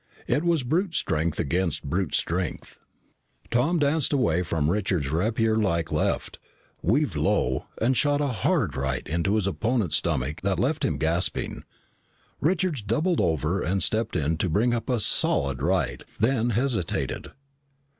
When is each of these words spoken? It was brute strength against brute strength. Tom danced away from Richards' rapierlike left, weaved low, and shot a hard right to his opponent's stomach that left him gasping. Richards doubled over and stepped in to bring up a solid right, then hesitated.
It 0.25 0.43
was 0.43 0.63
brute 0.63 0.95
strength 0.95 1.39
against 1.39 1.83
brute 1.83 2.15
strength. 2.15 2.79
Tom 3.51 3.77
danced 3.77 4.11
away 4.11 4.41
from 4.41 4.71
Richards' 4.71 5.11
rapierlike 5.11 5.91
left, 5.91 6.39
weaved 6.81 7.15
low, 7.15 7.67
and 7.79 7.95
shot 7.95 8.19
a 8.19 8.29
hard 8.29 8.75
right 8.75 9.05
to 9.23 9.35
his 9.35 9.45
opponent's 9.45 9.97
stomach 9.97 10.41
that 10.41 10.57
left 10.57 10.83
him 10.83 10.97
gasping. 10.97 11.61
Richards 12.39 12.81
doubled 12.81 13.21
over 13.21 13.61
and 13.61 13.83
stepped 13.83 14.15
in 14.15 14.37
to 14.37 14.49
bring 14.49 14.73
up 14.73 14.89
a 14.89 14.99
solid 14.99 15.61
right, 15.61 16.01
then 16.19 16.49
hesitated. 16.49 17.33